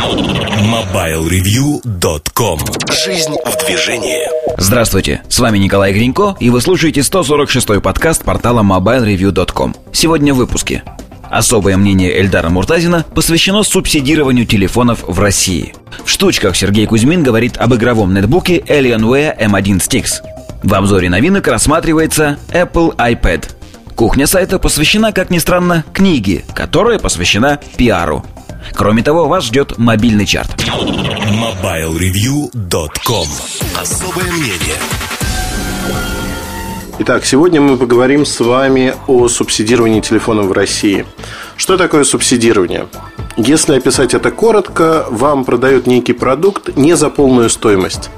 MobileReview.com 0.00 2.58
Жизнь 3.04 3.36
в 3.44 3.66
движении 3.66 4.26
Здравствуйте, 4.56 5.20
с 5.28 5.38
вами 5.38 5.58
Николай 5.58 5.92
Гринько, 5.92 6.36
и 6.40 6.48
вы 6.48 6.62
слушаете 6.62 7.02
146-й 7.02 7.82
подкаст 7.82 8.24
портала 8.24 8.62
MobileReview.com. 8.62 9.76
Сегодня 9.92 10.32
в 10.32 10.38
выпуске. 10.38 10.84
Особое 11.28 11.76
мнение 11.76 12.18
Эльдара 12.18 12.48
Муртазина 12.48 13.04
посвящено 13.14 13.62
субсидированию 13.62 14.46
телефонов 14.46 15.04
в 15.06 15.20
России. 15.20 15.74
В 16.02 16.08
штучках 16.08 16.56
Сергей 16.56 16.86
Кузьмин 16.86 17.22
говорит 17.22 17.58
об 17.58 17.74
игровом 17.74 18.14
нетбуке 18.14 18.60
Alienware 18.60 19.38
M1 19.38 19.80
Sticks. 19.80 20.22
В 20.62 20.72
обзоре 20.72 21.10
новинок 21.10 21.46
рассматривается 21.46 22.38
Apple 22.48 22.96
iPad. 22.96 23.50
Кухня 23.96 24.26
сайта 24.26 24.58
посвящена, 24.58 25.12
как 25.12 25.28
ни 25.28 25.36
странно, 25.36 25.84
книге, 25.92 26.42
которая 26.54 26.98
посвящена 26.98 27.60
пиару. 27.76 28.24
Кроме 28.74 29.02
того, 29.02 29.28
вас 29.28 29.44
ждет 29.44 29.78
мобильный 29.78 30.26
чарт. 30.26 30.50
MobileReview.com 30.58 33.28
Особое 33.80 34.30
мнение 34.32 34.76
Итак, 36.98 37.24
сегодня 37.24 37.62
мы 37.62 37.78
поговорим 37.78 38.26
с 38.26 38.40
вами 38.40 38.94
о 39.06 39.28
субсидировании 39.28 40.00
телефонов 40.00 40.46
в 40.46 40.52
России. 40.52 41.06
Что 41.56 41.78
такое 41.78 42.04
субсидирование? 42.04 42.88
Если 43.36 43.74
описать 43.74 44.12
это 44.12 44.30
коротко, 44.30 45.06
вам 45.08 45.44
продают 45.44 45.86
некий 45.86 46.12
продукт 46.12 46.76
не 46.76 46.94
за 46.94 47.08
полную 47.08 47.48
стоимость, 47.48 48.10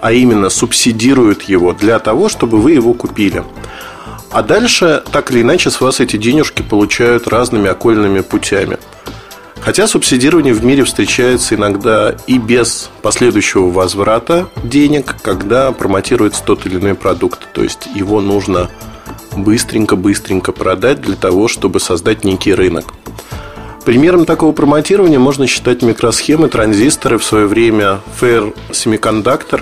а 0.00 0.12
именно 0.12 0.50
субсидируют 0.50 1.42
его 1.42 1.72
для 1.72 1.98
того, 1.98 2.28
чтобы 2.28 2.60
вы 2.60 2.72
его 2.72 2.94
купили. 2.94 3.42
А 4.30 4.42
дальше, 4.42 5.02
так 5.10 5.32
или 5.32 5.42
иначе, 5.42 5.70
с 5.70 5.80
вас 5.80 6.00
эти 6.00 6.16
денежки 6.16 6.62
получают 6.62 7.26
разными 7.26 7.68
окольными 7.68 8.20
путями– 8.20 8.78
Хотя 9.68 9.86
субсидирование 9.86 10.54
в 10.54 10.64
мире 10.64 10.82
встречается 10.84 11.54
иногда 11.54 12.16
и 12.26 12.38
без 12.38 12.88
последующего 13.02 13.68
возврата 13.68 14.48
денег, 14.62 15.16
когда 15.20 15.72
промотируется 15.72 16.42
тот 16.42 16.64
или 16.64 16.76
иной 16.76 16.94
продукт. 16.94 17.52
То 17.52 17.62
есть 17.62 17.86
его 17.94 18.22
нужно 18.22 18.70
быстренько-быстренько 19.36 20.52
продать 20.52 21.02
для 21.02 21.16
того, 21.16 21.48
чтобы 21.48 21.80
создать 21.80 22.24
некий 22.24 22.54
рынок. 22.54 22.94
Примером 23.84 24.24
такого 24.24 24.52
промотирования 24.52 25.18
можно 25.18 25.46
считать 25.46 25.82
микросхемы, 25.82 26.48
транзисторы. 26.48 27.18
В 27.18 27.24
свое 27.24 27.46
время 27.46 28.00
Fair 28.18 28.56
Semiconductor, 28.70 29.60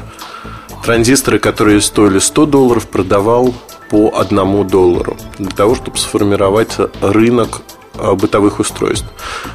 транзисторы, 0.84 1.40
которые 1.40 1.80
стоили 1.80 2.20
100 2.20 2.46
долларов, 2.46 2.86
продавал 2.86 3.52
по 3.90 4.16
одному 4.16 4.62
доллару 4.62 5.16
для 5.38 5.50
того, 5.50 5.74
чтобы 5.74 5.98
сформировать 5.98 6.76
рынок 7.00 7.62
бытовых 7.96 8.60
устройств. 8.60 9.06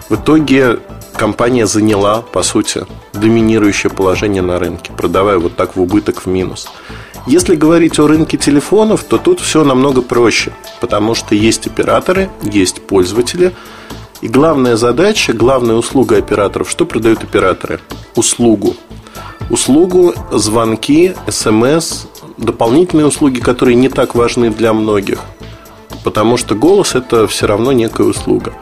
В 0.10 0.16
итоге 0.16 0.80
компания 1.14 1.68
заняла, 1.68 2.22
по 2.22 2.44
сути, 2.44 2.86
доминирующее 3.14 3.92
положение 3.92 4.42
на 4.42 4.60
рынке, 4.60 4.92
продавая 4.96 5.38
вот 5.38 5.56
так 5.56 5.76
в 5.76 5.82
убыток 5.82 6.22
в 6.22 6.26
минус. 6.26 6.70
Если 7.28 7.56
говорить 7.56 8.00
о 8.00 8.08
рынке 8.08 8.38
телефонов, 8.38 9.04
то 9.04 9.18
тут 9.18 9.40
все 9.40 9.64
намного 9.64 10.02
проще, 10.02 10.52
потому 10.80 11.14
что 11.14 11.36
есть 11.36 11.68
операторы, 11.68 12.30
есть 12.42 12.82
пользователи, 12.82 13.54
и 14.22 14.28
главная 14.28 14.76
задача, 14.76 15.34
главная 15.34 15.76
услуга 15.76 16.18
операторов, 16.18 16.70
что 16.70 16.86
продают 16.86 17.24
операторы? 17.24 17.80
Услугу. 18.16 18.76
Услугу, 19.50 20.14
звонки, 20.32 21.14
смс, 21.28 22.06
дополнительные 22.38 23.06
услуги, 23.06 23.40
которые 23.40 23.76
не 23.76 23.90
так 23.90 24.16
важны 24.16 24.50
для 24.50 24.74
многих– 24.74 25.20
потому 26.04 26.38
что 26.38 26.56
голос 26.56 26.96
это 26.96 27.28
все 27.28 27.46
равно 27.46 27.72
некая 27.72 28.08
услуга. 28.08 28.54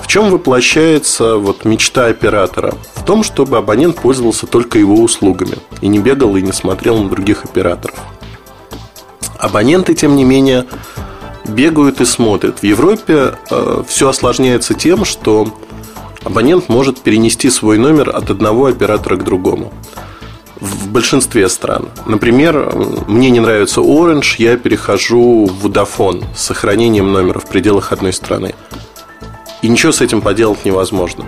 В 0.00 0.06
чем 0.06 0.30
воплощается 0.30 1.36
вот 1.36 1.64
мечта 1.64 2.06
оператора? 2.06 2.74
В 2.94 3.04
том, 3.04 3.22
чтобы 3.22 3.56
абонент 3.56 3.96
пользовался 3.96 4.46
только 4.46 4.78
его 4.78 4.96
услугами 4.96 5.56
и 5.80 5.88
не 5.88 6.00
бегал 6.00 6.36
и 6.36 6.42
не 6.42 6.52
смотрел 6.52 6.98
на 6.98 7.08
других 7.08 7.44
операторов. 7.44 7.98
Абоненты, 9.38 9.94
тем 9.94 10.16
не 10.16 10.24
менее, 10.24 10.66
бегают 11.46 12.00
и 12.00 12.04
смотрят. 12.04 12.60
В 12.60 12.64
Европе 12.64 13.34
э, 13.50 13.82
все 13.88 14.08
осложняется 14.08 14.74
тем, 14.74 15.04
что 15.04 15.48
абонент 16.24 16.68
может 16.68 17.00
перенести 17.00 17.50
свой 17.50 17.78
номер 17.78 18.10
от 18.10 18.30
одного 18.30 18.66
оператора 18.66 19.16
к 19.16 19.24
другому 19.24 19.72
в 20.62 20.88
большинстве 20.90 21.48
стран. 21.48 21.88
Например, 22.06 22.72
мне 23.08 23.30
не 23.30 23.40
нравится 23.40 23.80
Orange, 23.80 24.36
я 24.38 24.56
перехожу 24.56 25.46
в 25.46 25.66
Vodafone 25.66 26.24
с 26.36 26.42
сохранением 26.42 27.12
номера 27.12 27.40
в 27.40 27.46
пределах 27.46 27.90
одной 27.92 28.12
страны. 28.12 28.54
И 29.60 29.68
ничего 29.68 29.90
с 29.90 30.00
этим 30.00 30.20
поделать 30.20 30.64
невозможно. 30.64 31.24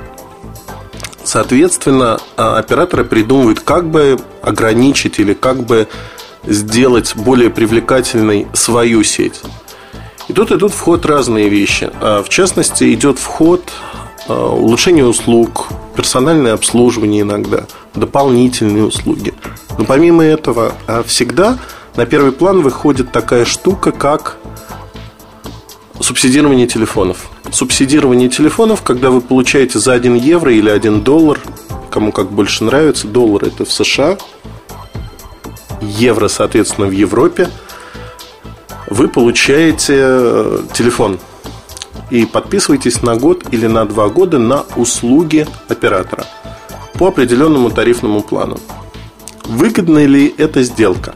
Соответственно, 1.25 2.21
а, 2.37 2.59
операторы 2.59 3.05
придумывают, 3.05 3.59
как 3.59 3.91
бы 3.91 4.21
ограничить 4.41 5.19
или 5.19 5.35
как 5.35 5.65
бы 5.65 5.89
сделать 6.45 7.17
более 7.17 7.51
привлекательной 7.51 8.47
свою 8.53 9.03
сеть. 9.03 9.41
И 10.29 10.33
тут 10.33 10.53
идут 10.53 10.73
в 10.73 10.79
ход 10.79 11.05
разные 11.07 11.49
вещи. 11.49 11.91
А, 12.01 12.23
в 12.23 12.29
частности, 12.29 12.95
идет 12.95 13.19
в 13.19 13.25
ход 13.25 13.65
а, 14.29 14.51
улучшение 14.51 15.05
услуг, 15.05 15.67
персональное 15.97 16.55
обслуживание 16.55 17.23
иногда, 17.23 17.65
дополнительные 17.95 18.85
услуги. 18.85 19.35
Но 19.79 19.85
помимо 19.85 20.25
этого, 20.25 20.73
а, 20.87 21.03
всегда 21.03 21.59
на 21.97 22.07
первый 22.07 22.33
план 22.33 22.63
выходит 22.63 23.13
такая 23.13 23.45
штука, 23.45 23.93
как 23.93 24.39
субсидирование 26.01 26.67
телефонов. 26.67 27.29
Субсидирование 27.51 28.29
телефонов, 28.29 28.83
когда 28.83 29.11
вы 29.11 29.21
получаете 29.21 29.79
за 29.79 29.93
1 29.93 30.17
евро 30.17 30.53
или 30.53 30.69
1 30.69 31.03
доллар, 31.03 31.41
кому 31.91 32.13
как 32.13 32.31
больше 32.31 32.65
нравится, 32.65 33.07
доллар 33.07 33.45
это 33.45 33.65
в 33.65 33.73
США, 33.73 34.19
евро, 35.81 36.29
соответственно, 36.29 36.89
в 36.89 36.93
Европе, 36.93 37.49
вы 38.89 39.09
получаете 39.09 39.95
э, 39.97 40.59
телефон 40.73 41.19
и 42.11 42.27
подписываетесь 42.27 43.03
на 43.03 43.17
год 43.17 43.45
или 43.51 43.67
на 43.67 43.85
два 43.85 44.09
года 44.09 44.39
на 44.39 44.65
услуги 44.77 45.47
оператора 45.69 46.25
по 46.95 47.09
определенному 47.09 47.71
тарифному 47.71 48.23
плану. 48.23 48.59
Выгодна 49.45 50.05
ли 50.05 50.35
эта 50.39 50.63
сделка? 50.63 51.15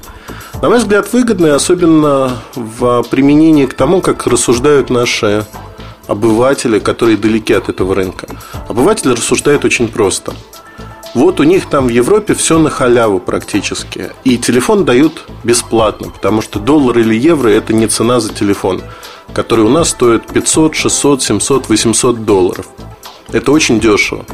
На 0.60 0.68
мой 0.68 0.78
взгляд, 0.78 1.12
выгодная, 1.12 1.54
особенно 1.54 2.32
в 2.56 3.04
применении 3.10 3.66
к 3.66 3.74
тому, 3.74 4.00
как 4.00 4.26
рассуждают 4.26 4.90
наши 4.90 5.46
обыватели, 6.08 6.78
которые 6.80 7.16
далеки 7.16 7.52
от 7.52 7.68
этого 7.68 7.94
рынка. 7.94 8.26
Обыватели 8.68 9.12
рассуждают 9.12 9.64
очень 9.64 9.88
просто. 9.88 10.34
Вот 11.14 11.40
у 11.40 11.44
них 11.44 11.66
там 11.66 11.86
в 11.86 11.90
Европе 11.90 12.34
все 12.34 12.58
на 12.58 12.70
халяву 12.70 13.18
практически. 13.20 14.10
И 14.24 14.36
телефон 14.36 14.84
дают 14.84 15.24
бесплатно, 15.44 16.10
потому 16.10 16.42
что 16.42 16.58
доллар 16.58 16.98
или 16.98 17.14
евро 17.14 17.48
это 17.48 17.72
не 17.72 17.86
цена 17.86 18.20
за 18.20 18.34
телефон 18.34 18.82
который 19.34 19.64
у 19.64 19.68
нас 19.68 19.90
стоит 19.90 20.26
500, 20.26 20.74
600, 20.74 21.22
700, 21.22 21.68
800 21.68 22.24
долларов. 22.24 22.66
Это 23.32 23.52
очень 23.52 23.80
дешево. 23.80 24.24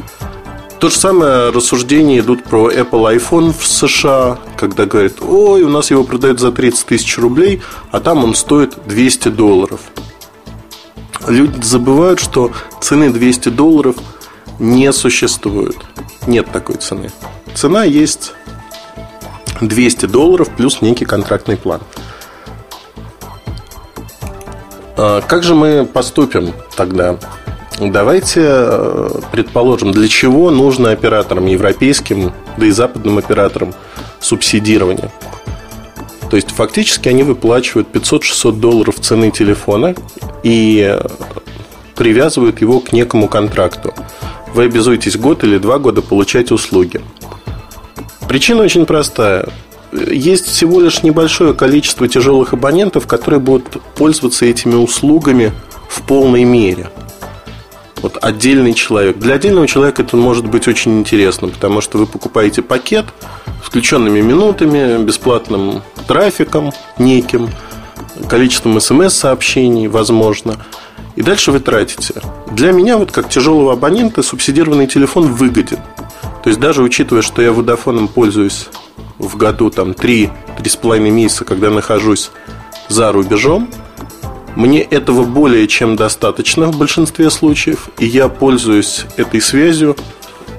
То 0.79 0.89
же 0.89 0.97
самое 0.97 1.49
рассуждения 1.49 2.19
идут 2.19 2.43
про 2.43 2.69
Apple 2.69 3.17
iPhone 3.17 3.53
в 3.57 3.65
США, 3.65 4.37
когда 4.57 4.85
говорят, 4.85 5.21
ой, 5.21 5.63
у 5.63 5.69
нас 5.69 5.89
его 5.89 6.03
продают 6.03 6.39
за 6.39 6.51
30 6.51 6.85
тысяч 6.85 7.17
рублей, 7.17 7.61
а 7.91 7.99
там 7.99 8.23
он 8.23 8.35
стоит 8.35 8.77
200 8.85 9.29
долларов. 9.29 9.79
Люди 11.27 11.61
забывают, 11.63 12.19
что 12.19 12.51
цены 12.81 13.09
200 13.09 13.49
долларов 13.49 13.95
не 14.59 14.91
существует. 14.93 15.77
Нет 16.27 16.51
такой 16.51 16.75
цены. 16.75 17.11
Цена 17.55 17.83
есть 17.83 18.33
200 19.61 20.05
долларов 20.07 20.49
плюс 20.55 20.81
некий 20.81 21.05
контрактный 21.05 21.57
план. 21.57 21.81
А 24.97 25.21
как 25.21 25.43
же 25.43 25.55
мы 25.55 25.85
поступим 25.85 26.53
тогда? 26.75 27.17
Давайте 27.79 28.41
э, 28.43 29.09
предположим, 29.31 29.91
для 29.91 30.07
чего 30.07 30.49
нужно 30.49 30.91
операторам 30.91 31.45
европейским, 31.45 32.31
да 32.57 32.65
и 32.65 32.71
западным 32.71 33.17
операторам 33.17 33.73
субсидирование. 34.21 35.11
То 36.29 36.37
есть 36.37 36.51
фактически 36.51 37.09
они 37.09 37.23
выплачивают 37.23 37.89
500-600 37.93 38.53
долларов 38.53 38.99
цены 38.99 39.31
телефона 39.31 39.93
и 40.43 40.97
привязывают 41.95 42.61
его 42.61 42.79
к 42.79 42.93
некому 42.93 43.27
контракту. 43.27 43.93
Вы 44.53 44.63
обязуетесь 44.63 45.17
год 45.17 45.43
или 45.43 45.57
два 45.57 45.77
года 45.77 46.01
получать 46.01 46.51
услуги. 46.51 47.01
Причина 48.27 48.63
очень 48.63 48.85
простая 48.85 49.49
есть 49.95 50.47
всего 50.47 50.79
лишь 50.81 51.03
небольшое 51.03 51.53
количество 51.53 52.07
тяжелых 52.07 52.53
абонентов, 52.53 53.07
которые 53.07 53.39
будут 53.39 53.81
пользоваться 53.95 54.45
этими 54.45 54.75
услугами 54.75 55.51
в 55.89 56.01
полной 56.01 56.43
мере. 56.43 56.89
Вот 58.01 58.17
отдельный 58.21 58.73
человек. 58.73 59.17
Для 59.17 59.35
отдельного 59.35 59.67
человека 59.67 60.03
это 60.03 60.15
может 60.15 60.45
быть 60.45 60.67
очень 60.67 60.99
интересно, 60.99 61.47
потому 61.47 61.81
что 61.81 61.97
вы 61.97 62.05
покупаете 62.05 62.61
пакет 62.61 63.05
с 63.63 63.67
включенными 63.67 64.21
минутами, 64.21 65.03
бесплатным 65.03 65.81
трафиком 66.07 66.71
неким, 66.99 67.49
количеством 68.29 68.79
смс-сообщений, 68.79 69.87
возможно. 69.87 70.57
И 71.15 71.21
дальше 71.21 71.51
вы 71.51 71.59
тратите. 71.59 72.13
Для 72.51 72.71
меня, 72.73 72.97
вот 72.97 73.11
как 73.11 73.29
тяжелого 73.29 73.73
абонента, 73.73 74.21
субсидированный 74.21 74.87
телефон 74.87 75.33
выгоден. 75.33 75.79
То 76.43 76.49
есть 76.49 76.59
даже 76.59 76.83
учитывая, 76.83 77.23
что 77.23 77.41
я 77.41 77.51
водофоном 77.51 78.07
пользуюсь 78.07 78.69
в 79.19 79.37
году 79.37 79.69
там 79.69 79.91
3-3,5 79.91 80.99
месяца, 81.09 81.45
когда 81.45 81.69
нахожусь 81.69 82.31
за 82.89 83.11
рубежом, 83.11 83.69
мне 84.55 84.81
этого 84.81 85.23
более 85.23 85.67
чем 85.67 85.95
достаточно 85.95 86.67
в 86.67 86.77
большинстве 86.77 87.29
случаев, 87.29 87.89
и 87.99 88.05
я 88.05 88.29
пользуюсь 88.29 89.05
этой 89.17 89.41
связью 89.41 89.97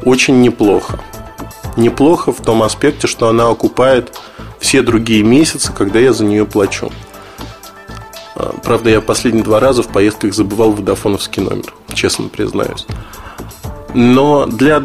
очень 0.05 0.41
неплохо. 0.43 1.01
Неплохо 1.77 2.33
в 2.33 2.41
том 2.43 2.63
аспекте, 2.63 3.07
что 3.07 3.29
она 3.29 3.49
окупает 3.49 4.19
все 4.59 4.83
другие 4.83 5.23
месяцы, 5.23 5.73
когда 5.73 5.99
я 5.99 6.13
за 6.13 6.25
нее 6.25 6.47
плачу. 6.47 6.91
А, 8.35 8.55
правда, 8.63 8.91
я 8.91 9.01
последние 9.01 9.45
два 9.45 9.61
раза 9.61 9.83
в 9.83 9.89
поездках 9.89 10.35
забывал 10.35 10.73
водофоновский 10.73 11.43
номер, 11.43 11.73
честно 11.95 12.29
признаюсь. 12.29 12.87
Но 13.95 14.47
для 14.47 14.83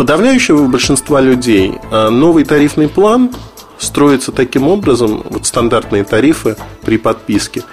подавляющего 0.00 0.66
большинства 0.66 1.20
людей 1.20 1.74
а, 1.90 2.08
новый 2.08 2.44
тарифный 2.44 2.88
план 2.88 3.30
строится 3.76 4.32
таким 4.32 4.66
образом, 4.66 5.22
вот 5.28 5.44
стандартные 5.44 6.04
тарифы 6.04 6.56
при 6.80 6.96
подписке, 6.96 7.64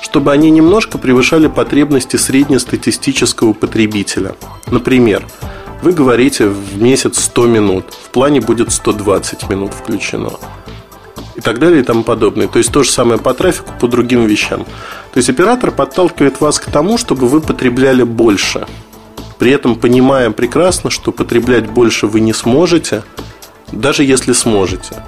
чтобы 0.00 0.32
они 0.32 0.48
немножко 0.48 0.96
превышали 0.96 1.46
потребности 1.46 2.16
среднестатистического 2.16 3.52
потребителя. 3.52 4.34
Например, 4.70 5.26
вы 5.82 5.92
говорите 5.92 6.46
в 6.46 6.80
месяц 6.80 7.22
100 7.22 7.46
минут, 7.48 7.84
в 7.92 8.08
плане 8.08 8.40
будет 8.40 8.72
120 8.72 9.50
минут 9.50 9.74
включено. 9.74 10.32
И 11.34 11.42
так 11.42 11.58
далее 11.58 11.82
и 11.82 11.84
тому 11.84 12.02
подобное. 12.02 12.48
То 12.48 12.56
есть 12.56 12.72
то 12.72 12.82
же 12.82 12.90
самое 12.90 13.20
по 13.20 13.34
трафику, 13.34 13.74
по 13.78 13.88
другим 13.88 14.24
вещам. 14.24 14.64
То 15.12 15.18
есть 15.18 15.28
оператор 15.28 15.70
подталкивает 15.70 16.40
вас 16.40 16.58
к 16.60 16.70
тому, 16.70 16.96
чтобы 16.96 17.28
вы 17.28 17.42
потребляли 17.42 18.04
больше. 18.04 18.66
При 19.44 19.52
этом 19.52 19.76
понимая 19.76 20.30
прекрасно, 20.30 20.88
что 20.88 21.12
потреблять 21.12 21.68
больше 21.68 22.06
вы 22.06 22.20
не 22.20 22.32
сможете, 22.32 23.02
даже 23.72 24.02
если 24.02 24.32
сможете. 24.32 25.04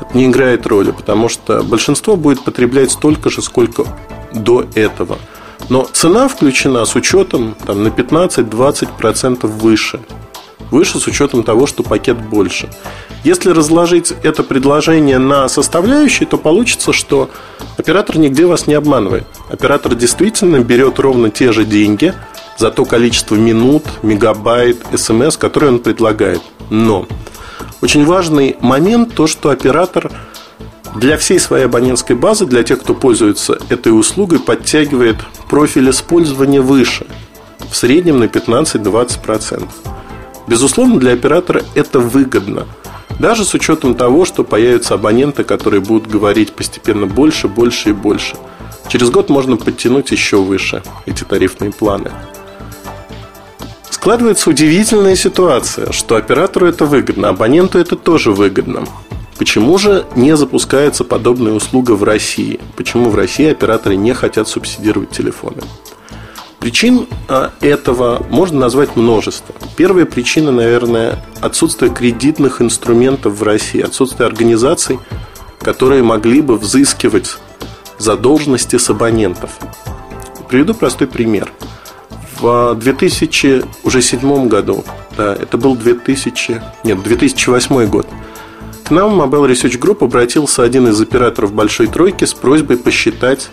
Это 0.00 0.18
не 0.18 0.26
играет 0.26 0.66
роли, 0.66 0.90
потому 0.90 1.28
что 1.28 1.62
большинство 1.62 2.16
будет 2.16 2.42
потреблять 2.42 2.90
столько 2.90 3.30
же, 3.30 3.42
сколько 3.42 3.84
до 4.32 4.66
этого. 4.74 5.18
Но 5.68 5.84
цена 5.84 6.26
включена 6.26 6.84
с 6.84 6.96
учетом 6.96 7.54
там, 7.64 7.84
на 7.84 7.86
15-20% 7.86 9.46
выше. 9.46 10.00
Выше 10.72 10.98
с 10.98 11.06
учетом 11.06 11.44
того, 11.44 11.68
что 11.68 11.84
пакет 11.84 12.18
больше. 12.18 12.68
Если 13.22 13.50
разложить 13.50 14.12
это 14.24 14.42
предложение 14.42 15.18
на 15.18 15.48
составляющие, 15.48 16.26
то 16.26 16.38
получится, 16.38 16.92
что 16.92 17.30
оператор 17.76 18.18
нигде 18.18 18.46
вас 18.46 18.66
не 18.66 18.74
обманывает. 18.74 19.28
Оператор 19.48 19.94
действительно 19.94 20.58
берет 20.58 20.98
ровно 20.98 21.30
те 21.30 21.52
же 21.52 21.64
деньги 21.64 22.14
за 22.58 22.70
то 22.70 22.84
количество 22.84 23.34
минут, 23.34 23.84
мегабайт, 24.02 24.78
смс, 24.94 25.36
которые 25.36 25.72
он 25.72 25.78
предлагает. 25.78 26.42
Но 26.70 27.06
очень 27.82 28.04
важный 28.04 28.56
момент 28.60 29.14
то, 29.14 29.26
что 29.26 29.50
оператор 29.50 30.10
для 30.94 31.16
всей 31.18 31.38
своей 31.38 31.66
абонентской 31.66 32.16
базы, 32.16 32.46
для 32.46 32.62
тех, 32.62 32.80
кто 32.80 32.94
пользуется 32.94 33.58
этой 33.68 33.90
услугой, 33.90 34.38
подтягивает 34.38 35.16
профиль 35.48 35.90
использования 35.90 36.60
выше, 36.60 37.06
в 37.70 37.76
среднем 37.76 38.18
на 38.18 38.24
15-20%. 38.24 39.68
Безусловно, 40.46 40.98
для 40.98 41.12
оператора 41.12 41.62
это 41.74 42.00
выгодно. 42.00 42.66
Даже 43.18 43.44
с 43.44 43.54
учетом 43.54 43.94
того, 43.94 44.24
что 44.24 44.44
появятся 44.44 44.94
абоненты, 44.94 45.44
которые 45.44 45.80
будут 45.80 46.08
говорить 46.08 46.52
постепенно 46.52 47.06
больше, 47.06 47.48
больше 47.48 47.90
и 47.90 47.92
больше. 47.92 48.36
Через 48.88 49.10
год 49.10 49.30
можно 49.30 49.56
подтянуть 49.56 50.10
еще 50.12 50.36
выше 50.36 50.82
эти 51.06 51.24
тарифные 51.24 51.72
планы. 51.72 52.12
Складывается 54.06 54.50
удивительная 54.50 55.16
ситуация, 55.16 55.90
что 55.90 56.14
оператору 56.14 56.68
это 56.68 56.84
выгодно, 56.86 57.30
абоненту 57.30 57.80
это 57.80 57.96
тоже 57.96 58.30
выгодно. 58.30 58.84
Почему 59.36 59.78
же 59.78 60.06
не 60.14 60.36
запускается 60.36 61.02
подобная 61.02 61.54
услуга 61.54 61.96
в 61.96 62.04
России? 62.04 62.60
Почему 62.76 63.10
в 63.10 63.16
России 63.16 63.50
операторы 63.50 63.96
не 63.96 64.14
хотят 64.14 64.46
субсидировать 64.46 65.10
телефоны? 65.10 65.60
Причин 66.60 67.08
а, 67.26 67.50
этого 67.60 68.24
можно 68.30 68.60
назвать 68.60 68.94
множество. 68.94 69.56
Первая 69.76 70.04
причина, 70.04 70.52
наверное, 70.52 71.18
отсутствие 71.40 71.90
кредитных 71.92 72.62
инструментов 72.62 73.32
в 73.32 73.42
России, 73.42 73.80
отсутствие 73.80 74.28
организаций, 74.28 75.00
которые 75.58 76.04
могли 76.04 76.42
бы 76.42 76.58
взыскивать 76.58 77.38
задолженности 77.98 78.76
с 78.78 78.88
абонентов. 78.88 79.50
Приведу 80.48 80.74
простой 80.74 81.08
пример. 81.08 81.50
В 82.38 82.74
2007 82.74 84.48
году, 84.48 84.84
да, 85.16 85.32
это 85.34 85.56
был 85.56 85.74
2000, 85.74 86.62
нет, 86.84 87.02
2008 87.02 87.86
год, 87.86 88.06
к 88.84 88.90
нам 88.90 89.20
Mobile 89.20 89.50
Research 89.50 89.80
Group 89.80 90.04
обратился 90.04 90.62
один 90.62 90.86
из 90.88 91.00
операторов 91.00 91.52
большой 91.52 91.86
тройки 91.86 92.24
с 92.24 92.34
просьбой 92.34 92.76
посчитать, 92.76 93.48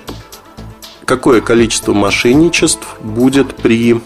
какое 1.06 1.42
количество 1.42 1.94
мошенничеств 1.94 2.86
будет 3.02 3.56
при 3.56 4.02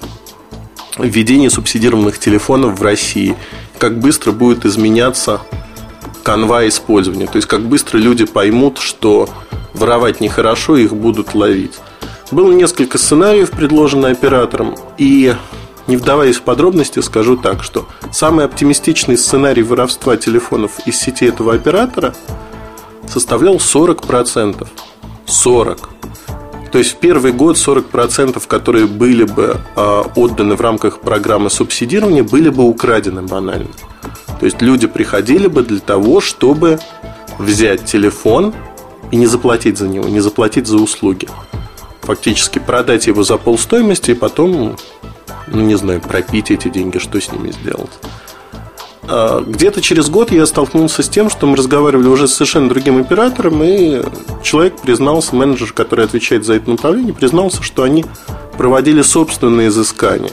введении 0.98 1.48
субсидированных 1.48 2.20
телефонов 2.20 2.80
в 2.80 2.84
России, 2.84 3.36
как 3.80 4.00
быстро 4.00 4.32
будет 4.32 4.66
изменяться 4.66 5.42
канва 6.24 6.68
использования, 6.68 7.26
то 7.28 7.38
есть 7.38 7.48
как 7.48 7.62
быстро 7.62 7.98
люди 7.98 8.26
поймут, 8.26 8.78
что 8.78 9.28
воровать 9.74 10.22
нехорошо, 10.22 10.78
их 10.78 10.94
будут 10.94 11.34
ловить. 11.34 11.74
Было 12.32 12.52
несколько 12.52 12.98
сценариев, 12.98 13.52
предложенных 13.52 14.12
оператором, 14.12 14.76
и 14.98 15.34
не 15.88 15.96
вдаваясь 15.96 16.36
в 16.36 16.42
подробности, 16.42 17.00
скажу 17.00 17.38
так, 17.38 17.64
что 17.64 17.88
самый 18.12 18.46
оптимистичный 18.46 19.18
сценарий 19.18 19.64
воровства 19.64 20.18
телефонов 20.18 20.86
из 20.86 20.98
сети 20.98 21.26
этого 21.26 21.54
оператора 21.54 22.14
составлял 23.08 23.56
40%. 23.56 24.68
40%. 25.26 25.80
То 26.72 26.78
есть 26.80 26.92
в 26.92 26.96
первый 26.98 27.32
год 27.32 27.56
40%, 27.56 28.46
которые 28.46 28.88
были 28.88 29.24
бы 29.24 29.58
э, 29.76 30.04
отданы 30.16 30.56
в 30.56 30.62
рамках 30.62 31.00
программы 31.00 31.50
субсидирования, 31.50 32.24
были 32.24 32.50
бы 32.50 32.64
украдены 32.64 33.22
банально. 33.22 33.70
То 34.40 34.46
есть 34.46 34.62
люди 34.62 34.86
приходили 34.86 35.48
бы 35.48 35.64
для 35.64 35.80
того, 35.80 36.20
чтобы 36.20 36.80
взять 37.40 37.86
телефон 37.86 38.54
и 39.12 39.16
не 39.16 39.28
заплатить 39.28 39.78
за 39.78 39.88
него, 39.88 40.10
не 40.10 40.20
заплатить 40.20 40.68
за 40.68 40.78
услуги. 40.78 41.30
Фактически 42.08 42.60
продать 42.60 43.06
его 43.08 43.22
за 43.24 43.38
полстоимости 43.38 44.12
и 44.12 44.14
потом 44.14 44.78
ну, 45.48 45.62
не 45.62 45.76
знаю, 45.76 46.00
пропить 46.00 46.52
эти 46.52 46.70
деньги, 46.70 47.00
что 47.00 47.20
с 47.20 47.32
ними 47.34 47.52
сделать. 47.52 47.92
А, 49.04 49.42
где-то 49.42 49.82
через 49.82 50.10
год 50.10 50.32
я 50.32 50.46
столкнулся 50.46 51.04
с 51.04 51.10
тем, 51.10 51.30
что 51.30 51.48
мы 51.48 51.58
разговаривали 51.58 52.08
уже 52.08 52.30
с 52.30 52.34
совершенно 52.34 52.70
другим 52.70 53.02
оператором, 53.02 53.62
и 53.62 54.04
человек 54.42 54.80
признался, 54.80 55.36
менеджер, 55.36 55.74
который 55.74 56.06
отвечает 56.06 56.46
за 56.46 56.54
это 56.54 56.70
направление, 56.70 57.14
признался, 57.14 57.62
что 57.62 57.84
они 57.84 58.06
проводили 58.58 59.02
собственные 59.02 59.68
изыскания. 59.68 60.32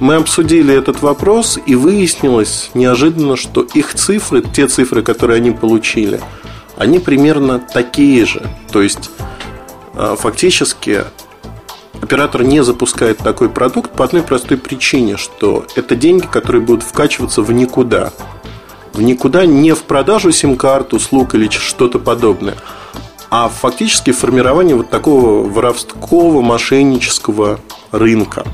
Мы 0.00 0.16
обсудили 0.16 0.74
этот 0.74 1.00
вопрос, 1.02 1.60
и 1.64 1.76
выяснилось 1.76 2.70
неожиданно, 2.74 3.36
что 3.36 3.62
их 3.62 3.94
цифры, 3.94 4.42
те 4.42 4.66
цифры, 4.66 5.02
которые 5.02 5.36
они 5.36 5.52
получили, 5.52 6.20
они 6.76 7.00
примерно 7.00 7.58
такие 7.58 8.24
же. 8.24 8.42
То 8.72 8.82
есть, 8.82 9.10
фактически, 10.16 11.04
оператор 12.00 12.42
не 12.42 12.62
запускает 12.62 13.18
такой 13.18 13.48
продукт 13.48 13.90
по 13.90 14.04
одной 14.04 14.22
простой 14.22 14.56
причине, 14.56 15.16
что 15.16 15.66
это 15.74 15.96
деньги, 15.96 16.26
которые 16.26 16.62
будут 16.62 16.84
вкачиваться 16.84 17.42
в 17.42 17.50
никуда. 17.52 18.12
В 18.92 19.02
никуда 19.02 19.46
не 19.46 19.74
в 19.74 19.82
продажу 19.82 20.32
сим-карт, 20.32 20.94
услуг 20.94 21.34
или 21.34 21.48
что-то 21.48 21.98
подобное, 21.98 22.56
а 23.30 23.48
фактически 23.48 24.12
формирование 24.12 24.74
вот 24.74 24.90
такого 24.90 25.48
воровского, 25.48 26.40
мошеннического 26.40 27.60
рынка. 27.92 28.44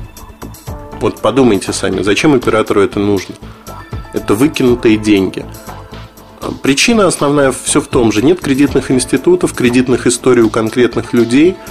Вот 0.99 1.21
подумайте 1.21 1.73
сами, 1.73 2.01
зачем 2.01 2.33
оператору 2.33 2.81
это 2.81 2.99
нужно? 2.99 3.35
Это 4.13 4.33
выкинутые 4.33 4.97
деньги. 4.97 5.45
Причина 6.61 7.07
основная 7.07 7.51
все 7.51 7.81
в 7.81 7.87
том 7.87 8.11
же. 8.11 8.21
Нет 8.21 8.39
кредитных 8.39 8.91
институтов, 8.91 9.53
кредитных 9.53 10.07
историй 10.07 10.43
у 10.43 10.49
конкретных 10.49 11.13
людей– 11.13 11.55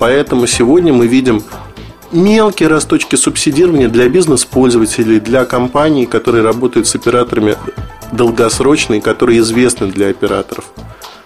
Поэтому 0.00 0.46
сегодня 0.46 0.94
мы 0.94 1.06
видим 1.06 1.42
мелкие 2.10 2.70
росточки 2.70 3.16
субсидирования 3.16 3.86
для 3.86 4.08
бизнес-пользователей, 4.08 5.20
для 5.20 5.44
компаний, 5.44 6.06
которые 6.06 6.42
работают 6.42 6.86
с 6.86 6.94
операторами 6.94 7.58
долгосрочные, 8.10 9.02
которые 9.02 9.40
известны 9.40 9.88
для 9.88 10.08
операторов. 10.08 10.64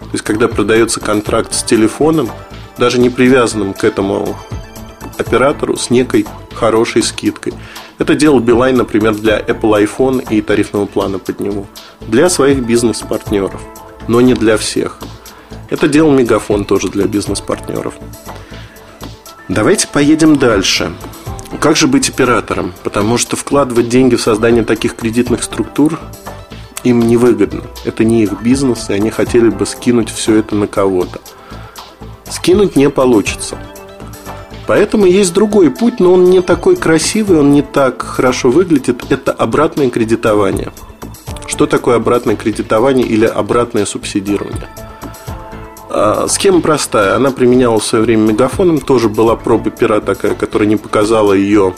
То 0.00 0.10
есть, 0.10 0.24
когда 0.24 0.48
продается 0.48 0.98
контракт 0.98 1.54
с 1.54 1.62
телефоном, 1.62 2.28
даже 2.76 2.98
не 2.98 3.10
привязанным 3.10 3.74
к 3.74 3.84
этому 3.84 4.36
оператору, 5.18 5.76
с 5.76 5.88
некой 5.90 6.26
хорошей 6.52 7.04
скидкой. 7.04 7.54
Это 8.04 8.16
делал 8.16 8.38
Билайн, 8.38 8.76
например, 8.76 9.14
для 9.14 9.40
Apple 9.40 9.82
iPhone 9.82 10.22
и 10.28 10.42
тарифного 10.42 10.84
плана 10.84 11.18
под 11.18 11.40
него. 11.40 11.66
Для 12.02 12.28
своих 12.28 12.58
бизнес-партнеров, 12.58 13.58
но 14.08 14.20
не 14.20 14.34
для 14.34 14.58
всех. 14.58 14.98
Это 15.70 15.88
делал 15.88 16.12
Мегафон 16.12 16.66
тоже 16.66 16.90
для 16.90 17.06
бизнес-партнеров. 17.06 17.94
Давайте 19.48 19.88
поедем 19.88 20.36
дальше. 20.36 20.92
как 21.60 21.76
же 21.76 21.86
быть 21.86 22.10
оператором? 22.10 22.74
Потому 22.82 23.16
что 23.16 23.36
вкладывать 23.36 23.88
деньги 23.88 24.16
в 24.16 24.20
создание 24.20 24.64
таких 24.64 24.96
кредитных 24.96 25.42
структур 25.42 25.98
им 26.82 27.00
невыгодно. 27.00 27.62
Это 27.86 28.04
не 28.04 28.22
их 28.22 28.42
бизнес, 28.42 28.90
и 28.90 28.92
они 28.92 29.08
хотели 29.08 29.48
бы 29.48 29.64
скинуть 29.64 30.10
все 30.10 30.34
это 30.34 30.54
на 30.56 30.66
кого-то. 30.66 31.22
Скинуть 32.28 32.76
не 32.76 32.90
получится. 32.90 33.56
Поэтому 34.66 35.04
есть 35.04 35.34
другой 35.34 35.70
путь, 35.70 36.00
но 36.00 36.14
он 36.14 36.24
не 36.24 36.40
такой 36.40 36.76
красивый, 36.76 37.38
он 37.38 37.52
не 37.52 37.62
так 37.62 38.02
хорошо 38.02 38.50
выглядит. 38.50 39.04
Это 39.10 39.32
обратное 39.32 39.90
кредитование. 39.90 40.72
Что 41.46 41.66
такое 41.66 41.96
обратное 41.96 42.36
кредитование 42.36 43.06
или 43.06 43.26
обратное 43.26 43.84
субсидирование? 43.84 44.68
А, 45.90 46.26
схема 46.28 46.62
простая. 46.62 47.14
Она 47.14 47.30
применялась 47.30 47.82
в 47.82 47.86
свое 47.86 48.04
время 48.04 48.32
мегафоном. 48.32 48.80
Тоже 48.80 49.10
была 49.10 49.36
проба 49.36 49.70
пера 49.70 50.00
такая, 50.00 50.34
которая 50.34 50.66
не 50.66 50.76
показала 50.76 51.34
ее 51.34 51.74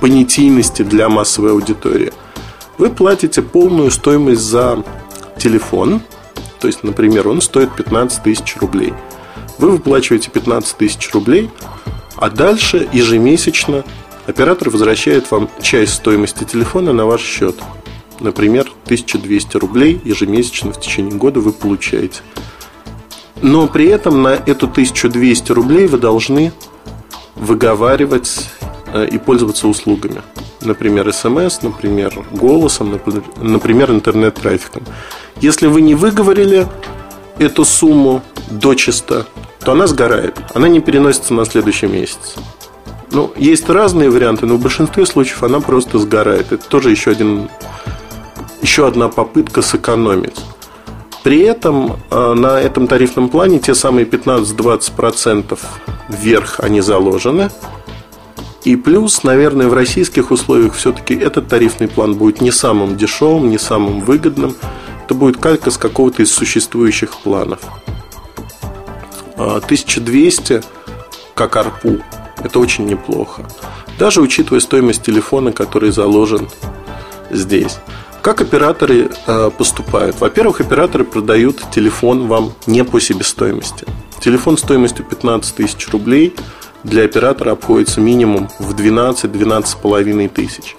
понятийности 0.00 0.82
для 0.82 1.08
массовой 1.08 1.50
аудитории. 1.50 2.12
Вы 2.78 2.90
платите 2.90 3.42
полную 3.42 3.90
стоимость 3.90 4.42
за 4.42 4.84
телефон. 5.36 6.00
То 6.60 6.68
есть, 6.68 6.84
например, 6.84 7.26
он 7.26 7.40
стоит 7.40 7.74
15 7.74 8.22
тысяч 8.22 8.56
рублей. 8.60 8.94
Вы 9.58 9.70
выплачиваете 9.70 10.30
15 10.30 10.76
тысяч 10.76 11.12
рублей– 11.12 11.50
а 12.18 12.30
дальше 12.30 12.88
ежемесячно 12.92 13.84
оператор 14.26 14.70
возвращает 14.70 15.30
вам 15.30 15.48
часть 15.62 15.94
стоимости 15.94 16.44
телефона 16.44 16.92
на 16.92 17.06
ваш 17.06 17.22
счет. 17.22 17.56
Например, 18.20 18.70
1200 18.84 19.56
рублей 19.56 20.00
ежемесячно 20.04 20.72
в 20.72 20.80
течение 20.80 21.14
года 21.14 21.40
вы 21.40 21.52
получаете. 21.52 22.20
Но 23.40 23.68
при 23.68 23.86
этом 23.86 24.22
на 24.22 24.30
эту 24.30 24.66
1200 24.66 25.52
рублей 25.52 25.86
вы 25.86 25.98
должны 25.98 26.52
выговаривать 27.36 28.50
э, 28.92 29.06
и 29.06 29.18
пользоваться 29.18 29.68
услугами. 29.68 30.22
Например, 30.60 31.12
смс, 31.12 31.62
например, 31.62 32.26
голосом, 32.32 33.00
например, 33.36 33.92
интернет-трафиком. 33.92 34.82
Если 35.40 35.68
вы 35.68 35.82
не 35.82 35.94
выговорили 35.94 36.66
эту 37.38 37.64
сумму 37.64 38.22
до 38.50 38.74
чисто, 38.74 39.26
то 39.68 39.72
она 39.72 39.86
сгорает. 39.86 40.34
Она 40.54 40.66
не 40.66 40.80
переносится 40.80 41.34
на 41.34 41.44
следующий 41.44 41.88
месяц. 41.88 42.36
Ну, 43.10 43.34
есть 43.36 43.68
разные 43.68 44.08
варианты, 44.08 44.46
но 44.46 44.54
в 44.54 44.62
большинстве 44.62 45.04
случаев 45.04 45.42
она 45.42 45.60
просто 45.60 45.98
сгорает. 45.98 46.52
Это 46.52 46.66
тоже 46.66 46.90
еще, 46.90 47.10
один, 47.10 47.50
еще 48.62 48.86
одна 48.86 49.10
попытка 49.10 49.60
сэкономить. 49.60 50.40
При 51.22 51.40
этом 51.40 51.98
э, 52.10 52.32
на 52.32 52.58
этом 52.58 52.86
тарифном 52.86 53.28
плане 53.28 53.58
те 53.58 53.74
самые 53.74 54.06
15-20% 54.06 55.58
вверх 56.08 56.60
они 56.60 56.80
заложены. 56.80 57.50
И 58.64 58.74
плюс, 58.74 59.22
наверное, 59.22 59.68
в 59.68 59.74
российских 59.74 60.30
условиях 60.30 60.76
все-таки 60.76 61.14
этот 61.14 61.48
тарифный 61.48 61.88
план 61.88 62.14
будет 62.14 62.40
не 62.40 62.52
самым 62.52 62.96
дешевым, 62.96 63.50
не 63.50 63.58
самым 63.58 64.00
выгодным. 64.00 64.56
Это 65.04 65.12
будет 65.12 65.36
калька 65.36 65.70
с 65.70 65.76
какого-то 65.76 66.22
из 66.22 66.32
существующих 66.32 67.18
планов. 67.18 67.60
1200 69.38 70.52
а, 70.54 70.60
как 71.34 71.56
арпу. 71.56 71.98
Это 72.42 72.58
очень 72.58 72.86
неплохо. 72.86 73.48
Даже 73.98 74.20
учитывая 74.20 74.60
стоимость 74.60 75.02
телефона, 75.02 75.52
который 75.52 75.90
заложен 75.90 76.48
здесь. 77.30 77.78
Как 78.22 78.40
операторы 78.40 79.10
э, 79.26 79.50
поступают? 79.56 80.20
Во-первых, 80.20 80.60
операторы 80.60 81.04
продают 81.04 81.62
телефон 81.70 82.26
вам 82.26 82.52
не 82.66 82.84
по 82.84 83.00
себестоимости. 83.00 83.86
Телефон 84.20 84.58
стоимостью 84.58 85.04
15 85.04 85.54
тысяч 85.54 85.88
рублей 85.88 86.34
для 86.84 87.04
оператора 87.04 87.52
обходится 87.52 88.00
минимум 88.00 88.48
в 88.58 88.74
12-12,5 88.74 90.28
тысяч. 90.28 90.76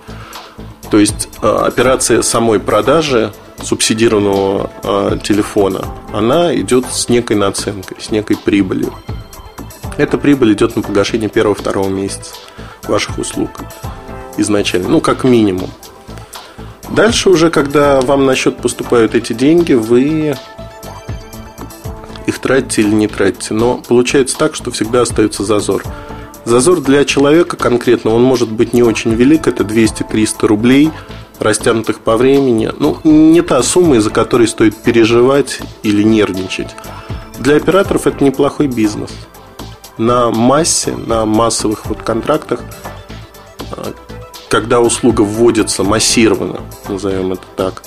То 0.90 0.98
есть 0.98 1.30
э, 1.42 1.48
операция 1.48 2.22
самой 2.22 2.60
продажи 2.60 3.32
субсидированного 3.62 4.70
э, 4.84 5.18
телефона, 5.24 5.86
она 6.14 6.56
идет 6.56 6.86
с 6.92 7.10
некой 7.10 7.36
наценкой, 7.36 7.98
с 8.00 8.10
некой 8.10 8.38
прибылью. 8.38 8.94
Эта 9.98 10.18
прибыль 10.18 10.54
идет 10.54 10.76
на 10.76 10.82
погашение 10.82 11.30
первого-второго 11.30 11.90
месяца 11.90 12.36
ваших 12.88 13.18
услуг 13.20 13.50
изначально, 14.38 14.90
ну, 14.90 15.02
как 15.02 15.24
минимум. 15.24 15.70
Дальше 16.90 17.30
уже, 17.30 17.52
когда 17.52 18.02
вам 18.02 18.26
на 18.26 18.36
счет 18.36 18.58
поступают 18.58 19.14
эти 19.14 19.34
деньги, 19.34 19.74
вы 19.74 20.36
их 22.26 22.40
тратите 22.40 22.82
или 22.82 22.92
не 22.92 23.08
тратите. 23.08 23.54
Но 23.54 23.78
получается 23.78 24.38
так, 24.38 24.56
что 24.56 24.72
всегда 24.72 25.02
остается 25.02 25.44
зазор. 25.44 25.84
Зазор 26.50 26.82
для 26.82 27.06
человека 27.06 27.56
конкретно, 27.58 28.12
он 28.12 28.24
может 28.24 28.52
быть 28.52 28.74
не 28.74 28.84
очень 28.84 29.14
велик, 29.14 29.48
это 29.48 29.64
200-300 29.64 30.48
рублей– 30.48 30.92
растянутых 31.40 32.02
по 32.02 32.18
времени. 32.18 32.72
Ну, 32.78 32.98
не 33.04 33.42
та 33.42 33.64
сумма, 33.64 33.96
из-за 33.96 34.12
которой 34.12 34.48
стоит 34.48 34.76
переживать 34.76 35.60
или 35.84 36.04
нервничать. 36.04 36.76
Для 37.40 37.56
операторов 37.56 38.06
это 38.06 38.24
неплохой 38.24 38.68
бизнес. 38.68 39.12
На 39.98 40.30
массе, 40.30 40.96
на 40.96 41.26
массовых 41.26 41.86
вот 41.86 42.02
контрактах, 42.02 42.62
а, 43.72 43.94
когда 44.50 44.82
услуга 44.82 45.22
вводится 45.22 45.84
массированно, 45.84 46.62
назовем 46.88 47.34
это 47.34 47.44
так, 47.56 47.84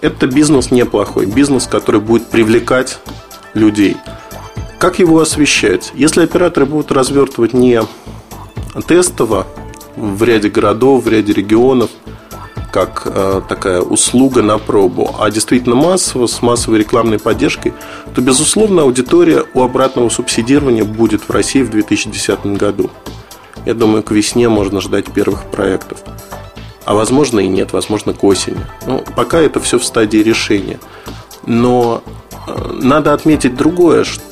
это 0.00 0.26
бизнес 0.26 0.70
неплохой. 0.70 1.26
Бизнес, 1.26 1.66
который 1.66 2.00
будет 2.00 2.28
привлекать 2.28 2.98
людей. 3.54 3.96
Как 4.78 4.98
его 4.98 5.20
освещать? 5.20 5.92
Если 5.94 6.22
операторы 6.22 6.66
будут 6.66 6.92
развертывать 6.92 7.52
не 7.52 7.82
тестово 8.86 9.46
в 9.96 10.22
ряде 10.22 10.48
городов, 10.48 11.04
в 11.04 11.08
ряде 11.08 11.32
регионов– 11.32 11.90
как 12.76 13.04
э, 13.06 13.40
такая 13.48 13.80
услуга 13.80 14.42
на 14.42 14.58
пробу, 14.58 15.16
а 15.18 15.30
действительно 15.30 15.74
массово, 15.74 16.26
с 16.26 16.42
массовой 16.42 16.80
рекламной 16.80 17.18
поддержкой, 17.18 17.72
то, 18.14 18.20
безусловно, 18.20 18.82
аудитория 18.82 19.44
у 19.54 19.62
обратного 19.62 20.10
субсидирования 20.10 20.84
будет 20.84 21.22
в 21.22 21.30
России 21.30 21.62
в 21.62 21.70
2010 21.70 22.44
году. 22.58 22.90
Я 23.64 23.72
думаю, 23.72 24.02
к 24.02 24.10
весне 24.10 24.50
можно 24.50 24.82
ждать 24.82 25.06
первых 25.10 25.44
проектов. 25.44 26.00
А 26.84 26.92
возможно 26.92 27.40
и 27.40 27.48
нет, 27.48 27.72
возможно 27.72 28.12
к 28.12 28.22
осени. 28.22 28.60
Ну, 28.86 29.02
пока 29.16 29.40
это 29.40 29.58
все 29.58 29.78
в 29.78 29.84
стадии 29.84 30.18
решения. 30.18 30.78
Но 31.46 32.02
э, 32.46 32.72
надо 32.74 33.14
отметить 33.14 33.56
другое, 33.56 34.04
что 34.04 34.22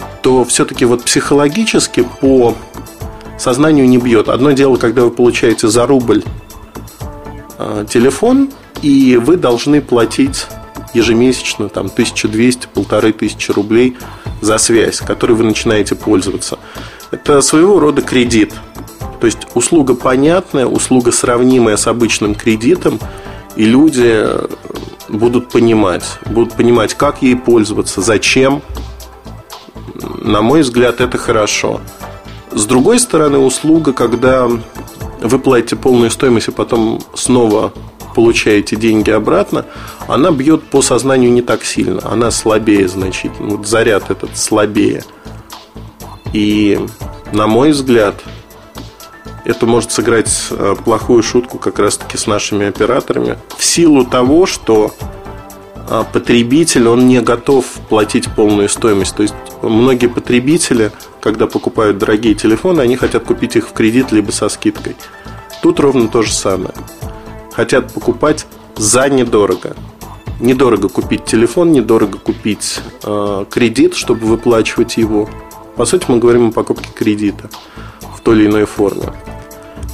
все-таки 0.44 0.84
вот 0.84 1.04
психологически 1.04 2.06
по 2.20 2.54
сознанию 3.38 3.88
не 3.88 3.98
бьет. 3.98 4.28
Одно 4.28 4.52
дело, 4.52 4.76
когда 4.76 5.02
вы 5.02 5.10
получаете 5.10 5.68
за 5.68 5.86
рубль 5.86 6.22
Э, 7.56 7.84
телефон, 7.88 8.50
и 8.82 9.16
вы 9.16 9.36
должны 9.36 9.80
платить 9.80 10.46
ежемесячно 10.92 11.68
там 11.68 11.86
1200, 11.86 12.68
полторы 12.72 13.12
тысячи 13.12 13.52
рублей 13.52 13.96
за 14.40 14.58
связь, 14.58 14.98
которой 14.98 15.32
вы 15.32 15.44
начинаете 15.44 15.94
пользоваться. 15.94 16.58
Это 17.10 17.40
своего 17.42 17.78
рода 17.78 18.02
кредит. 18.02 18.52
То 19.20 19.26
есть 19.26 19.46
услуга 19.54 19.94
понятная, 19.94 20.66
услуга 20.66 21.12
сравнимая 21.12 21.76
с 21.76 21.86
обычным 21.86 22.34
кредитом, 22.34 22.98
и 23.56 23.64
люди 23.64 24.26
будут 25.08 25.48
понимать, 25.50 26.04
будут 26.26 26.54
понимать, 26.54 26.94
как 26.94 27.22
ей 27.22 27.36
пользоваться, 27.36 28.02
зачем. 28.02 28.62
На 30.24 30.40
мой 30.40 30.62
взгляд, 30.62 31.02
это 31.02 31.18
хорошо. 31.18 31.82
С 32.50 32.64
другой 32.64 32.98
стороны, 32.98 33.36
услуга, 33.36 33.92
когда 33.92 34.48
вы 35.20 35.38
платите 35.38 35.76
полную 35.76 36.10
стоимость 36.10 36.48
и 36.48 36.50
потом 36.50 37.02
снова 37.12 37.74
получаете 38.14 38.74
деньги 38.76 39.10
обратно, 39.10 39.66
она 40.08 40.30
бьет 40.30 40.62
по 40.62 40.80
сознанию 40.80 41.30
не 41.30 41.42
так 41.42 41.62
сильно, 41.62 42.00
она 42.10 42.30
слабее 42.30 42.88
значительно. 42.88 43.56
Вот 43.56 43.66
заряд 43.66 44.10
этот 44.10 44.38
слабее. 44.38 45.04
И, 46.32 46.80
на 47.32 47.46
мой 47.46 47.72
взгляд, 47.72 48.14
это 49.44 49.66
может 49.66 49.92
сыграть 49.92 50.32
э, 50.50 50.74
плохую 50.82 51.22
шутку 51.22 51.58
как 51.58 51.78
раз-таки 51.78 52.16
с 52.16 52.26
нашими 52.26 52.66
операторами 52.66 53.36
в 53.58 53.62
силу 53.62 54.06
того, 54.06 54.46
что 54.46 54.94
потребитель, 56.12 56.88
он 56.88 57.06
не 57.08 57.20
готов 57.20 57.66
платить 57.88 58.28
полную 58.34 58.68
стоимость. 58.68 59.14
То 59.16 59.22
есть 59.22 59.34
многие 59.62 60.08
потребители, 60.08 60.92
когда 61.20 61.46
покупают 61.46 61.98
дорогие 61.98 62.34
телефоны, 62.34 62.80
они 62.80 62.96
хотят 62.96 63.24
купить 63.24 63.56
их 63.56 63.68
в 63.68 63.72
кредит 63.72 64.12
либо 64.12 64.30
со 64.30 64.48
скидкой. 64.48 64.96
Тут 65.62 65.80
ровно 65.80 66.08
то 66.08 66.22
же 66.22 66.32
самое. 66.32 66.74
Хотят 67.52 67.92
покупать 67.92 68.46
за 68.76 69.08
недорого. 69.08 69.76
Недорого 70.40 70.88
купить 70.88 71.24
телефон, 71.24 71.72
недорого 71.72 72.18
купить 72.18 72.80
э, 73.04 73.44
кредит, 73.48 73.94
чтобы 73.94 74.26
выплачивать 74.26 74.96
его. 74.96 75.28
По 75.76 75.84
сути, 75.84 76.06
мы 76.08 76.18
говорим 76.18 76.48
о 76.48 76.52
покупке 76.52 76.90
кредита 76.94 77.48
в 78.16 78.20
той 78.20 78.38
или 78.38 78.46
иной 78.46 78.64
форме. 78.64 79.12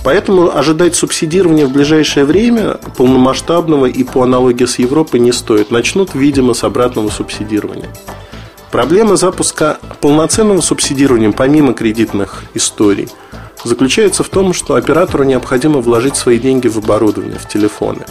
Поэтому 0.02 0.56
ожидать 0.56 0.94
субсидирования 0.96 1.66
в 1.66 1.72
ближайшее 1.72 2.24
время 2.24 2.78
полномасштабного 2.96 3.86
и 3.86 4.02
по 4.02 4.22
аналогии 4.22 4.64
с 4.64 4.78
Европой 4.78 5.20
не 5.20 5.32
стоит. 5.32 5.70
Начнут, 5.70 6.14
видимо, 6.14 6.54
с 6.54 6.64
обратного 6.64 7.10
субсидирования. 7.10 7.90
Проблема 8.70 9.16
запуска 9.16 9.78
полноценного 10.00 10.60
субсидирования, 10.60 11.32
помимо 11.32 11.74
кредитных 11.74 12.44
историй, 12.54 13.08
заключается 13.64 14.22
в 14.22 14.28
том, 14.28 14.54
что 14.54 14.74
оператору 14.74 15.24
необходимо 15.24 15.80
вложить 15.80 16.16
свои 16.16 16.38
деньги 16.38 16.68
в 16.68 16.78
оборудование, 16.78 17.38
в 17.38 17.48
телефоны. 17.48 18.04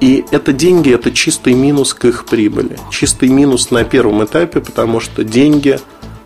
И 0.00 0.24
это 0.30 0.52
деньги, 0.52 0.92
это 0.92 1.10
чистый 1.10 1.54
минус 1.54 1.94
к 1.94 2.04
их 2.04 2.26
прибыли. 2.26 2.78
Чистый 2.90 3.28
минус 3.28 3.70
на 3.70 3.84
первом 3.84 4.24
этапе, 4.24 4.60
потому 4.60 5.00
что 5.00 5.24
деньги 5.24 5.78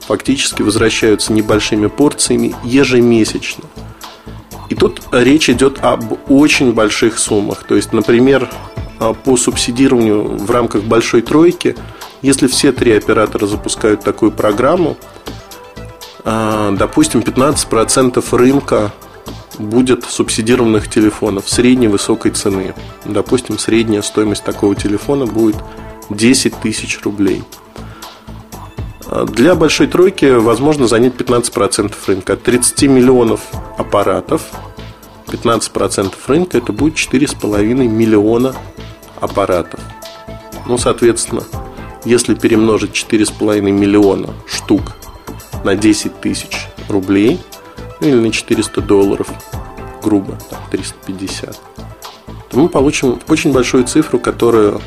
фактически 0.07 0.63
возвращаются 0.63 1.33
небольшими 1.33 1.87
порциями 1.87 2.55
ежемесячно. 2.63 3.65
И 4.69 4.75
тут 4.75 5.03
речь 5.13 5.51
идет 5.51 5.79
об 5.83 6.31
очень 6.31 6.73
больших 6.73 7.19
суммах. 7.19 7.65
То 7.65 7.75
есть, 7.75 7.93
например, 7.93 8.51
по 9.25 9.37
субсидированию 9.37 10.37
в 10.37 10.51
рамках 10.51 10.85
большой 10.85 11.23
тройки, 11.23 11.77
если 12.23 12.47
все 12.47 12.73
три 12.73 12.93
оператора 12.93 13.47
запускают 13.47 14.03
такую 14.03 14.33
программу, 14.33 14.97
а, 16.25 16.71
допустим, 16.73 17.21
15% 17.21 18.33
рынка 18.33 18.93
будет 19.59 20.05
субсидированных 20.05 20.89
телефонов 20.91 21.49
средней 21.49 21.89
высокой 21.89 22.33
цены. 22.33 22.75
Допустим, 23.05 23.59
средняя 23.59 24.03
стоимость 24.03 24.43
такого 24.43 24.75
телефона 24.75 25.27
будет 25.27 25.57
10 26.11 26.55
тысяч 26.61 27.01
рублей. 27.03 27.43
Для 29.23 29.55
большой 29.55 29.87
тройки 29.87 30.25
возможно 30.25 30.89
занять 30.89 31.15
15% 31.15 31.93
рынка. 32.07 32.33
От 32.33 32.43
30 32.43 32.83
миллионов 32.83 33.41
аппаратов 33.79 34.43
15% 35.27 36.15
рынка 36.27 36.59
это 36.59 36.73
будет 36.73 36.95
4,5 36.95 37.75
миллиона 37.75 38.55
аппаратов. 39.21 39.81
Ну, 40.67 40.79
соответственно, 40.79 41.43
если 42.05 42.35
перемножить 42.35 42.93
4,5 42.93 43.61
миллиона 43.61 44.31
штук 44.47 44.83
на 45.65 45.75
10 45.75 46.21
тысяч 46.21 46.69
рублей 46.89 47.41
ну, 48.01 48.09
или 48.09 48.17
на 48.17 48.31
400 48.31 48.81
долларов, 48.81 49.29
грубо, 50.03 50.39
так, 50.51 50.59
350, 50.71 51.57
то 52.51 52.59
мы 52.59 52.69
получим 52.69 53.19
очень 53.29 53.53
большую 53.53 53.85
цифру, 53.85 54.19
которую 54.19 54.81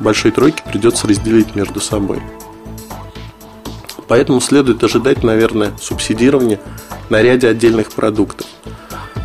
большой 0.00 0.30
тройке 0.30 0.62
придется 0.64 1.06
разделить 1.06 1.54
между 1.54 1.80
собой. 1.80 2.20
Поэтому 4.12 4.42
следует 4.42 4.84
ожидать, 4.84 5.22
наверное, 5.22 5.72
субсидирования 5.80 6.60
на 7.08 7.22
ряде 7.22 7.48
отдельных 7.48 7.92
продуктов. 7.92 8.46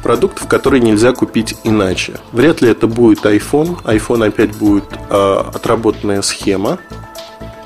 Продуктов, 0.01 0.48
которые 0.48 0.79
нельзя 0.79 1.12
купить 1.12 1.58
иначе. 1.65 2.22
Вряд 2.32 2.62
ли 2.62 2.70
это 2.70 2.88
будет 2.88 3.25
iPhone. 3.25 3.84
iPhone 3.84 4.25
опять 4.25 4.56
будет 4.56 4.86
э, 5.10 5.44
отработанная 5.53 6.22
схема. 6.22 6.79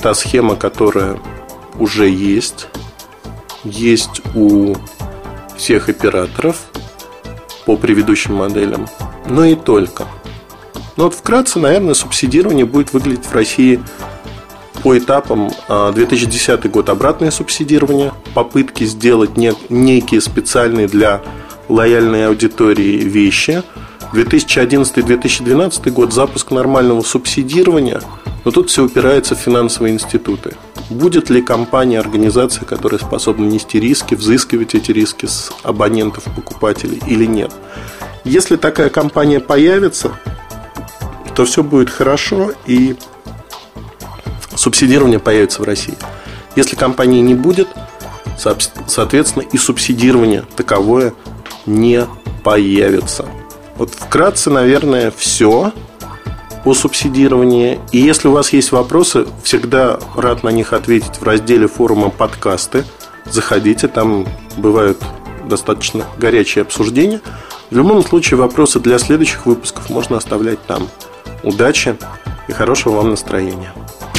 Та 0.01 0.15
схема, 0.15 0.55
которая 0.55 1.19
уже 1.77 2.09
есть 2.09 2.69
есть 3.63 4.23
у 4.33 4.73
всех 5.55 5.89
операторов 5.89 6.57
по 7.67 7.77
предыдущим 7.77 8.33
моделям, 8.33 8.87
но 9.27 9.45
и 9.45 9.53
только. 9.53 10.07
Но 10.97 11.03
вот 11.03 11.13
вкратце, 11.13 11.59
наверное, 11.59 11.93
субсидирование 11.93 12.65
будет 12.65 12.93
выглядеть 12.93 13.27
в 13.27 13.33
России 13.35 13.79
по 14.83 14.97
этапам 14.97 15.51
2010 15.69 16.49
а, 16.49 16.69
год 16.69 16.89
обратное 16.89 17.31
субсидирование, 17.31 18.13
попытки 18.33 18.83
сделать 18.83 19.37
некие 19.37 20.21
специальные 20.21 20.87
для 20.87 21.21
лояльной 21.69 22.27
аудитории 22.27 22.97
вещи. 22.97 23.63
2011-2012 24.13 25.89
год 25.91 26.13
запуск 26.13 26.51
нормального 26.51 27.01
субсидирования, 27.01 28.01
но 28.43 28.51
тут 28.51 28.69
все 28.69 28.83
упирается 28.83 29.35
в 29.35 29.39
финансовые 29.39 29.93
институты. 29.93 30.55
Будет 30.89 31.29
ли 31.29 31.41
компания, 31.41 31.99
организация, 31.99 32.65
которая 32.65 32.99
способна 32.99 33.45
нести 33.45 33.79
риски, 33.79 34.15
взыскивать 34.15 34.75
эти 34.75 34.91
риски 34.91 35.27
с 35.27 35.51
абонентов, 35.63 36.25
покупателей 36.35 37.01
или 37.07 37.25
нет? 37.25 37.51
Если 38.25 38.57
такая 38.57 38.89
компания 38.89 39.39
появится, 39.39 40.11
то 41.33 41.45
все 41.45 41.63
будет 41.63 41.89
хорошо 41.89 42.51
и 42.67 42.97
субсидирование 44.55 45.19
появится 45.19 45.61
в 45.61 45.65
России. 45.65 45.97
Если 46.55 46.75
компании 46.75 47.21
не 47.21 47.35
будет, 47.35 47.67
соответственно, 48.87 49.43
и 49.43 49.57
субсидирование 49.57 50.43
таковое 50.55 51.13
не 51.65 52.05
появится. 52.43 53.25
Вот 53.77 53.91
вкратце, 53.91 54.49
наверное, 54.49 55.11
все 55.15 55.71
о 56.65 56.73
субсидировании. 56.73 57.79
И 57.91 57.97
если 57.97 58.27
у 58.27 58.31
вас 58.31 58.53
есть 58.53 58.71
вопросы, 58.71 59.25
всегда 59.43 59.99
рад 60.15 60.43
на 60.43 60.49
них 60.49 60.73
ответить 60.73 61.17
в 61.19 61.23
разделе 61.23 61.67
форума 61.67 62.09
подкасты. 62.09 62.83
Заходите, 63.29 63.87
там 63.87 64.27
бывают 64.57 65.01
достаточно 65.47 66.05
горячие 66.17 66.63
обсуждения. 66.63 67.21
В 67.69 67.75
любом 67.75 68.03
случае, 68.05 68.37
вопросы 68.37 68.79
для 68.79 68.99
следующих 68.99 69.45
выпусков 69.45 69.89
можно 69.89 70.17
оставлять 70.17 70.61
там. 70.65 70.87
Удачи 71.43 71.95
и 72.47 72.51
хорошего 72.51 72.97
вам 72.97 73.11
настроения. 73.11 73.73